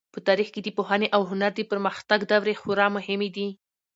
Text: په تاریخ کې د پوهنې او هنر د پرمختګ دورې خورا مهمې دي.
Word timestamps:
په 0.13 0.19
تاریخ 0.27 0.47
کې 0.53 0.61
د 0.63 0.69
پوهنې 0.77 1.07
او 1.15 1.21
هنر 1.29 1.51
د 1.55 1.61
پرمختګ 1.71 2.19
دورې 2.29 2.53
خورا 2.61 2.87
مهمې 2.97 3.29
دي. 3.35 3.47